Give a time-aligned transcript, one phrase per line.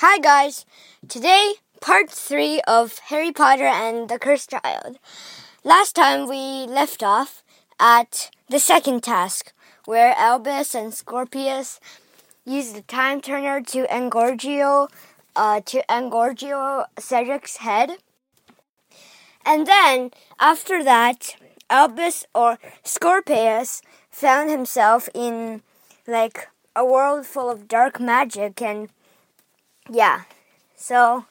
[0.00, 0.66] Hi guys!
[1.08, 4.98] Today, part 3 of Harry Potter and the Cursed Child.
[5.64, 7.42] Last time we left off
[7.80, 9.54] at the second task,
[9.86, 11.80] where Albus and Scorpius
[12.44, 14.90] used the time turner to engorgio,
[15.34, 17.92] uh, to engorgio Cedric's head.
[19.46, 21.36] And then, after that,
[21.70, 25.62] Albus or Scorpius found himself in
[26.06, 28.90] like a world full of dark magic and
[29.90, 30.22] yeah.
[30.74, 31.26] So,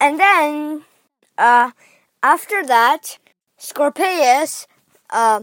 [0.00, 0.84] and then,
[1.38, 1.70] uh,
[2.22, 3.18] after that,
[3.56, 4.66] Scorpius,
[5.10, 5.42] uh,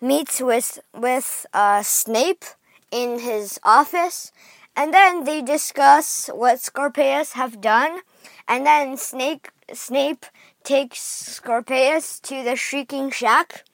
[0.00, 2.44] meets with, with, uh, Snape
[2.90, 4.32] in his office,
[4.76, 8.00] and then they discuss what Scorpius have done,
[8.48, 10.26] and then Snape, Snape
[10.64, 13.64] takes Scorpius to the Shrieking Shack,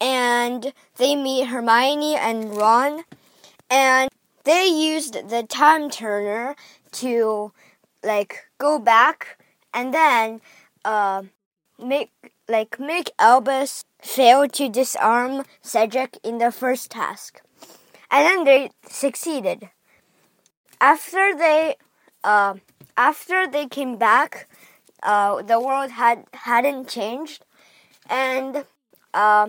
[0.00, 3.04] and they meet Hermione and Ron,
[3.70, 4.10] and
[4.44, 6.54] they used the time turner
[6.92, 7.52] to
[8.02, 9.38] like go back
[9.72, 10.40] and then
[10.84, 11.22] uh,
[11.78, 12.12] make
[12.48, 17.40] like make Albus fail to disarm Cedric in the first task,
[18.10, 19.70] and then they succeeded.
[20.80, 21.76] After they
[22.22, 22.54] uh,
[22.96, 24.48] after they came back,
[25.02, 27.44] uh, the world had hadn't changed,
[28.08, 28.64] and
[29.14, 29.48] uh,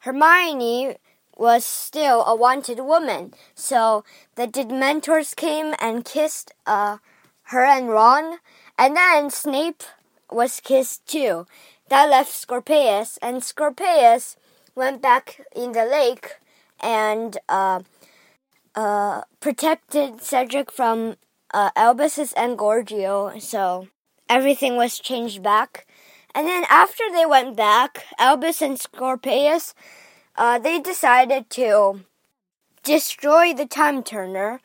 [0.00, 0.96] Hermione
[1.40, 3.32] was still a wanted woman.
[3.54, 6.98] So the Dementors came and kissed uh,
[7.44, 8.38] her and Ron,
[8.78, 9.82] and then Snape
[10.30, 11.46] was kissed too.
[11.88, 14.36] That left Scorpius, and Scorpius
[14.74, 16.36] went back in the lake
[16.78, 17.80] and uh,
[18.74, 21.16] uh, protected Cedric from
[21.54, 23.40] uh, Albus's Engorgio.
[23.40, 23.88] So
[24.28, 25.86] everything was changed back.
[26.34, 29.74] And then after they went back, Albus and Scorpius
[30.40, 32.00] uh, they decided to
[32.82, 34.60] destroy the time turner.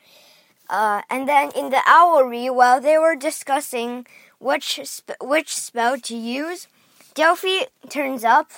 [0.70, 4.08] Uh, and then in the owlery, while they were discussing
[4.40, 6.68] which sp- which spell to use,
[7.14, 8.52] Delphi turns up,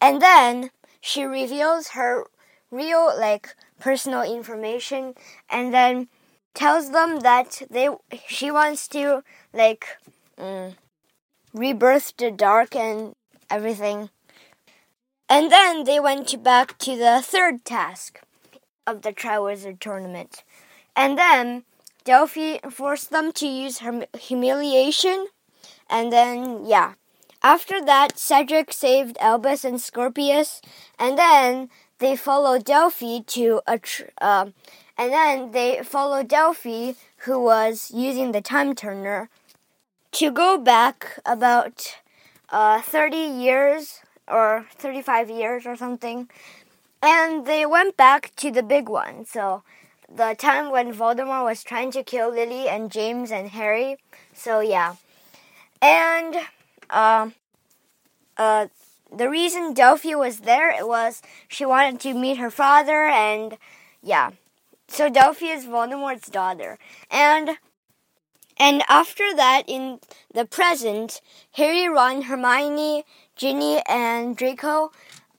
[0.00, 0.70] and then
[1.00, 2.24] she reveals her
[2.70, 5.14] real like personal information,
[5.50, 6.08] and then
[6.54, 7.88] tells them that they
[8.28, 9.22] she wants to
[9.52, 9.84] like
[10.38, 10.74] mm,
[11.52, 13.14] rebirth the dark and
[13.50, 14.08] everything.
[15.32, 18.20] And then they went back to the third task
[18.86, 20.44] of the Triwizard Tournament.
[20.94, 21.64] And then
[22.04, 25.28] Delphi forced them to use her humiliation.
[25.88, 26.92] And then, yeah.
[27.42, 30.60] After that, Cedric saved Albus and Scorpius.
[30.98, 33.80] And then they followed Delphi to a.
[34.20, 34.50] Uh,
[34.98, 36.92] and then they followed Delphi,
[37.24, 39.30] who was using the time turner,
[40.12, 41.96] to go back about
[42.50, 46.28] uh, 30 years or 35 years or something.
[47.02, 49.26] And they went back to the big one.
[49.26, 49.62] So
[50.08, 53.96] the time when Voldemort was trying to kill Lily and James and Harry.
[54.32, 54.96] So yeah.
[55.80, 56.36] And
[56.90, 57.30] uh,
[58.36, 58.68] uh,
[59.14, 63.58] the reason Delphi was there it was she wanted to meet her father and
[64.02, 64.30] yeah.
[64.88, 66.78] So Delphi is Voldemort's daughter.
[67.10, 67.58] And
[68.58, 70.00] and after that, in
[70.32, 71.20] the present,
[71.52, 73.04] Harry, Ron, Hermione,
[73.36, 74.92] Ginny, and Draco,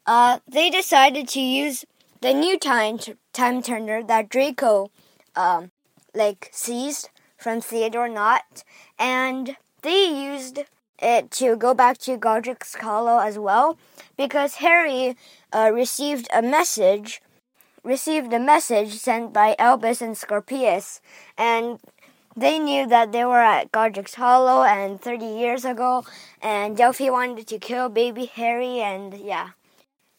[0.05, 1.85] uh, they decided to use
[2.21, 2.99] the new time
[3.33, 4.89] time turner that Draco,
[5.35, 5.71] um,
[6.13, 8.63] like seized from Theodore Nott,
[8.97, 10.59] and they used
[10.99, 13.77] it to go back to Godric's Hollow as well,
[14.15, 15.17] because Harry
[15.51, 17.21] uh, received a message,
[17.83, 21.01] received a message sent by Albus and Scorpius,
[21.37, 21.79] and
[22.35, 26.03] they knew that they were at Godric's Hollow and 30 years ago,
[26.41, 29.49] and Delphi wanted to kill baby Harry, and yeah.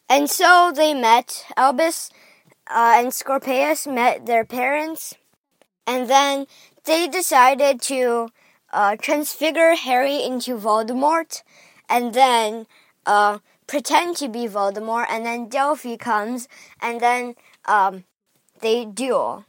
[0.09, 1.45] And so they met.
[1.57, 2.09] Albus
[2.69, 5.15] uh, and Scorpius met their parents,
[5.85, 6.47] and then
[6.85, 8.29] they decided to
[8.71, 11.43] uh, transfigure Harry into Voldemort,
[11.89, 12.67] and then
[13.05, 16.47] uh, pretend to be Voldemort, and then Delphi comes,
[16.81, 18.03] and then um,
[18.61, 19.45] they duel.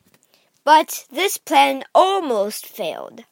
[0.66, 3.22] But this plan almost failed.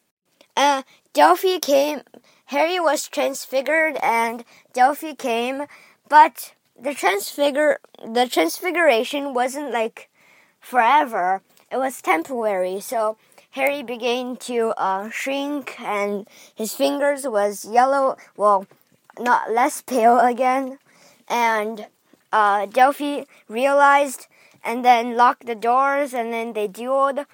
[0.56, 2.02] Uh, Delphi came,
[2.46, 5.64] Harry was transfigured and Delphi came,
[6.08, 10.08] but the transfigure, the transfiguration wasn't like
[10.60, 11.42] forever.
[11.72, 12.78] It was temporary.
[12.78, 13.16] So
[13.50, 18.68] Harry began to uh, shrink and his fingers was yellow, well,
[19.18, 20.78] not less pale again.
[21.26, 21.88] And
[22.32, 24.28] uh, Delphi realized
[24.64, 27.26] and then locked the doors, and then they dueled.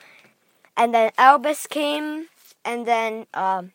[0.77, 2.27] And then Albus came,
[2.65, 3.73] and then um,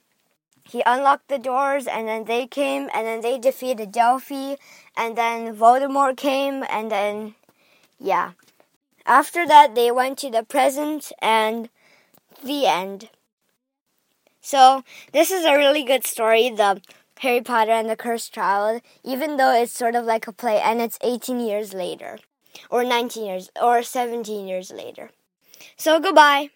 [0.63, 4.55] he unlocked the doors, and then they came, and then they defeated Delphi,
[4.97, 7.35] and then Voldemort came, and then,
[7.99, 8.31] yeah.
[9.05, 11.69] After that, they went to the present, and
[12.43, 13.09] the end.
[14.41, 16.81] So this is a really good story, the
[17.19, 20.81] Harry Potter and the Cursed Child, even though it's sort of like a play and
[20.81, 22.19] it's 18 years later,
[22.69, 25.11] or 19 years, or 17 years later.
[25.77, 26.49] So goodbye.